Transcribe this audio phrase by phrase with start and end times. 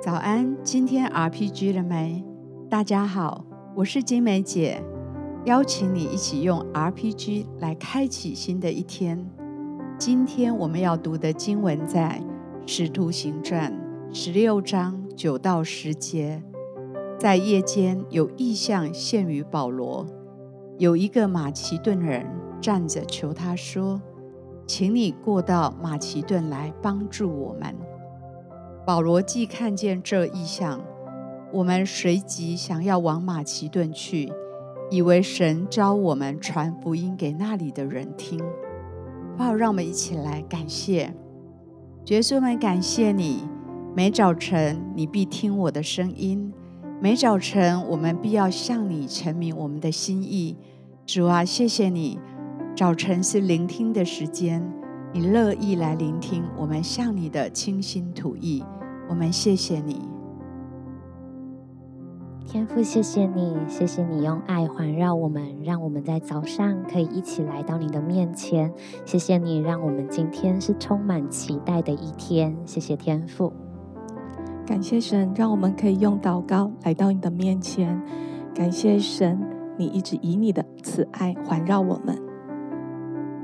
[0.00, 2.24] 早安，今天 RPG 了没？
[2.70, 3.44] 大家好，
[3.74, 4.80] 我是金梅姐，
[5.44, 9.28] 邀请你一起用 RPG 来开启新的一天。
[9.98, 12.22] 今天我们要读的经文在
[12.64, 13.72] 《使徒行传》
[14.14, 16.40] 十六章九到十节。
[17.18, 20.06] 在夜间有异象现于保罗，
[20.78, 22.24] 有一个马其顿人
[22.60, 24.00] 站着求他说
[24.64, 27.74] ：“请你过到马其顿来帮助我们。”
[28.88, 30.80] 保罗既看见这异象，
[31.52, 34.32] 我们随即想要往马其顿去，
[34.90, 38.40] 以为神召我们传福音给那里的人听。
[39.36, 41.14] 好，让我们一起来感谢，
[42.06, 43.46] 耶稣们，感谢你，
[43.94, 46.50] 每早晨你必听我的声音，
[46.98, 50.56] 每早晨我们必要向你陈明我们的心意。
[51.04, 52.18] 主啊，谢谢你，
[52.74, 54.66] 早晨是聆听的时间，
[55.12, 58.64] 你乐意来聆听我们向你的倾心吐意。
[59.08, 60.02] 我们谢谢你，
[62.46, 68.72] 天父，谢谢你，谢谢你用爱环绕我们，让我们在早上可以一起来到你的面前。
[69.06, 72.54] 谢谢你，让我们今天是充满期待的一天。
[72.66, 73.52] 谢谢天父，
[74.66, 78.00] 感谢神，让我们可以用祷告来到你的面前。
[78.54, 79.40] 感谢神，
[79.78, 82.16] 你一直以你的慈爱环绕我们。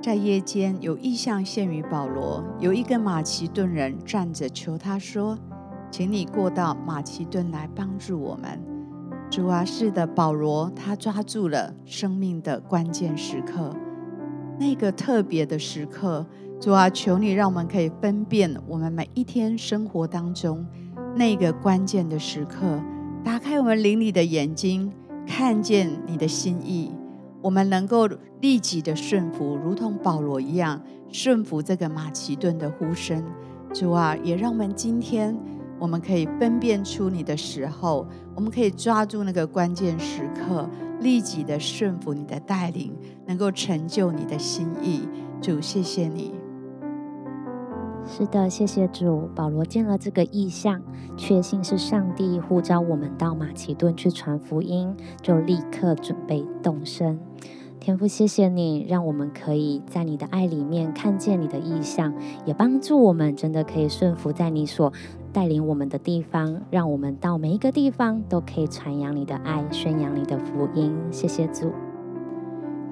[0.00, 5.36] 在夜间有异象现于保罗，有一个马其顿人站着求他说。
[5.90, 8.60] 请你过到马其顿来帮助我们，
[9.30, 13.74] 主啊，是的，保罗他抓住了生命的关键时刻，
[14.60, 16.26] 那个特别的时刻，
[16.60, 20.64] 主啊，求你让我们可以分辨我们每一天生活当中
[21.16, 22.80] 那个关键的时刻，
[23.24, 24.92] 打开我们灵里的眼睛，
[25.26, 26.92] 看见你的心意，
[27.40, 28.06] 我们能够
[28.40, 33.24] 立即的顺服，如同保罗一样顺服这个马其顿的呼声。
[33.72, 35.36] 主啊，也让我们今天。
[35.78, 40.68] 我们可以分辨出你的时候，我们可以抓住那个关键时刻，
[41.00, 42.92] 立即的顺服你的带领，
[43.26, 45.08] 能够成就你的心意。
[45.40, 46.34] 主，谢谢你。
[48.10, 49.28] 是的，谢谢主。
[49.34, 50.80] 保罗见了这个意象，
[51.16, 57.20] 确信是上帝呼召我们到马其顿去传福音，就立刻准备动身。
[57.78, 62.12] 天父，谢谢你，让我们可以在你的爱里面看见你的意象，
[62.44, 64.92] 也帮助我们真的可以顺服在你所
[65.38, 70.92] 带领我们的地方，让我们到每一个地方都可以传扬你的爱，宣扬你的福音。
[71.12, 71.70] 谢谢主，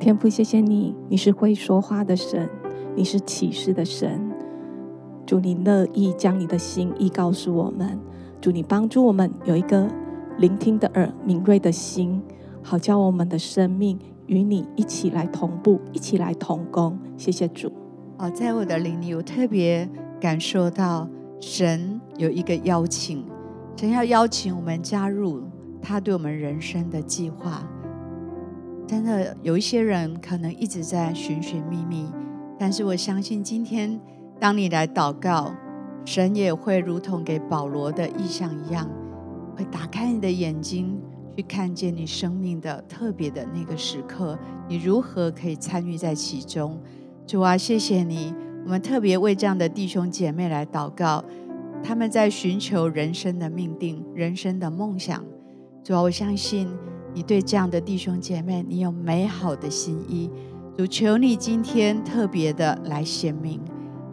[0.00, 2.50] 天父，谢谢你，你是会说话的神，
[2.96, 4.28] 你是启示的神。
[5.24, 7.96] 主，你乐意将你的心意告诉我们。
[8.40, 9.88] 主，你帮助我们有一个
[10.38, 12.20] 聆听的耳，敏锐的心，
[12.60, 16.98] 好叫我们的生命与你一起来同步，一起来同工。
[17.16, 17.70] 谢谢主。
[18.18, 19.88] 哦，在我的灵里，我特别
[20.20, 21.08] 感受到。
[21.42, 23.26] 神有一个邀请，
[23.76, 25.42] 神要邀请我们加入
[25.82, 27.68] 他对我们人生的计划。
[28.86, 32.08] 真的有一些人可能一直在寻寻觅觅，
[32.56, 34.00] 但是我相信今天
[34.38, 35.52] 当你来祷告，
[36.04, 38.88] 神也会如同给保罗的意象一样，
[39.56, 40.96] 会打开你的眼睛，
[41.36, 44.38] 去看见你生命的特别的那个时刻，
[44.68, 46.80] 你如何可以参与在其中。
[47.26, 48.32] 主啊，谢谢你。
[48.64, 51.24] 我们特别为这样的弟兄姐妹来祷告，
[51.82, 55.24] 他们在寻求人生的命定、人生的梦想。
[55.82, 56.68] 主啊，我相信
[57.12, 60.30] 你对这样的弟兄姐妹，你有美好的心意。
[60.76, 63.60] 主，求你今天特别的来显明，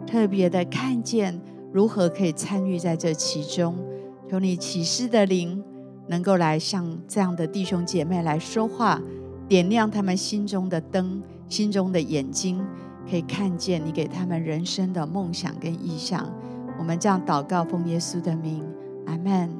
[0.06, 1.40] 特别的看见
[1.72, 3.76] 如何可以参与在这其中。
[4.28, 5.62] 求你启示的灵
[6.08, 9.00] 能够来向这样的弟兄姐妹来说话，
[9.48, 12.64] 点亮他们心中的灯、心中的眼睛。
[13.08, 16.32] 可以看见你给他们人生的梦想跟意向，
[16.78, 18.64] 我们这样祷告，奉耶稣的名，
[19.06, 19.50] 阿门。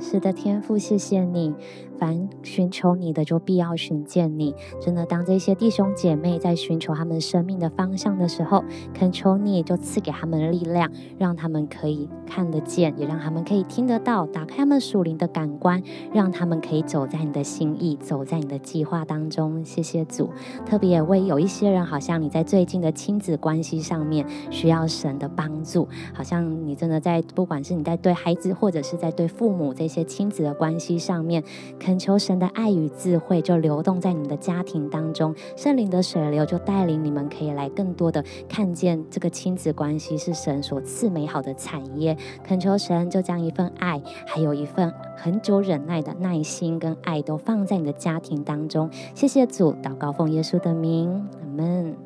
[0.00, 1.54] 是的，天赋，谢谢你。
[1.98, 4.54] 凡寻求你的，就必要寻见你。
[4.80, 15.82] 真的，当这些弟兄姐妹在寻求他们生命的方向的时候，恳求你就赐给他们力量，让他们可以看得见，也让他们可以听得到，打开他们属灵的感官，
[16.12, 19.64] 让他们可以走在你的心意，走在你的计划当中。
[19.64, 20.30] 谢谢主。
[20.66, 29.68] 特别为有一些人，好像你在最近的亲子关系上面需要神的帮助，好像你真的在，不管是你在对孩子，或者是在对父母。
[29.78, 31.44] 这些亲子的关系上面，
[31.88, 42.14] 恳求神的爱与智慧就流动在你们的家庭当中，圣灵的水流就带领你们可以来更多的看见这个亲子关系是神所赐美好的产业。
[42.44, 48.90] 恳求神就将一份爱，还有一份很久忍耐的耐心跟爱都放在你的家庭当中。
[49.14, 51.96] 谢谢主，祷告奉耶稣的名，阿门。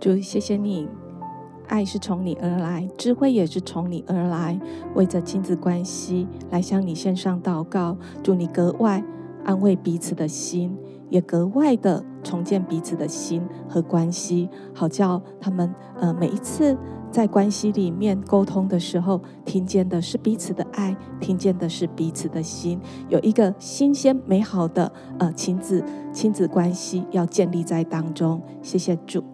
[0.00, 0.88] 主，谢谢你
[1.66, 4.58] 爱是从你而来，智慧也是从你而来。
[4.94, 9.04] 为着亲子关系来向你献上祷告，祝你格外
[9.48, 10.76] 安慰彼此的心，
[11.08, 16.76] 也格外的重建彼此的心和关系，好叫他们呃每一次
[17.10, 22.78] 在关系里面沟通的时候，听见的是彼此的爱，听见的是彼此的心，
[23.08, 28.42] 有一个新鲜美好的呃亲子亲子关系要建立在当中。
[28.60, 29.24] 谢谢主。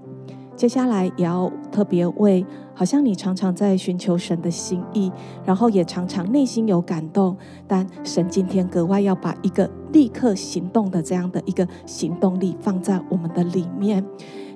[0.55, 5.11] 接下来也要特别为，好像你常常在寻求神的心意，
[5.45, 7.37] 然后也常常内心有感动，
[7.67, 14.05] 但神今天格外要把一个立刻行动的这样的一个行动力放在我们的里面。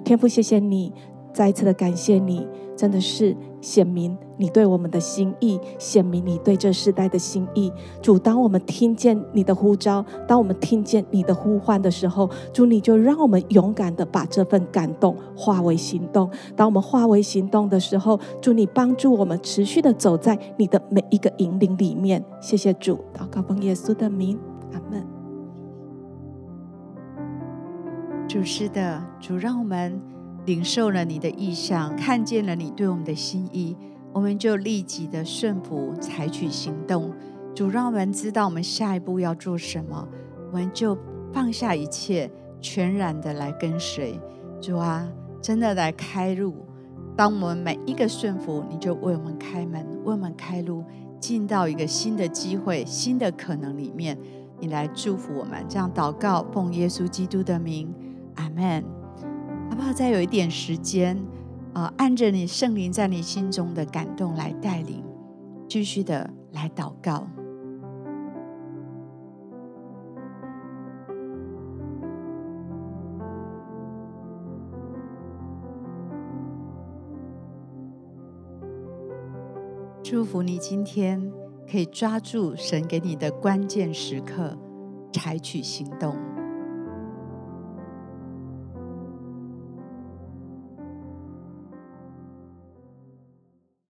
[0.05, 0.93] 天父，谢谢你。
[1.31, 2.45] 再一次的感谢你，
[2.79, 7.73] 真的是显明你对我们的心意，显明你对这世代的心意。
[8.01, 16.31] 主，当我们听见你的呼召，当我们听见你的呼唤的时候，主，你就让我们勇敢的把这份感动化为行动。
[16.55, 22.25] 当我们化为行动的时候，主，你帮助我们持续的走在你的每一个引领里面。
[22.41, 24.39] 谢谢主，祷告奉耶稣的名，
[24.73, 25.05] 阿门。
[28.29, 30.18] 主是的，主让我们。
[30.49, 33.77] 领受了你的意向，看见了你对我们的心意，
[34.15, 37.13] 我们就立即的顺服，采取行动。
[37.55, 40.09] 主让我们知道我们下一步要做什么，
[40.51, 40.97] 我们就
[41.35, 42.31] 放下一切，
[42.63, 44.19] 全然的来跟随。
[44.59, 45.07] 主啊，
[45.43, 46.55] 真的来开路。
[47.15, 50.83] 当我们每一个顺服，你就为我们开门，为我们开路，
[51.21, 54.17] 进到一个新的机会、新的可能里面。
[54.59, 57.93] 你来祝福我们，这样祷告，奉耶稣基督的名，
[58.37, 58.98] 阿门。
[59.79, 59.93] 不好？
[59.93, 61.17] 再有一点时间，
[61.73, 65.05] 啊、呃，按着你圣灵在你心中的感动来带领，
[65.69, 67.29] 继续的来祷告。
[80.03, 81.33] 祝福你今天
[81.71, 84.59] 可以抓住神给你的关键时刻，
[85.13, 86.17] 采取行动。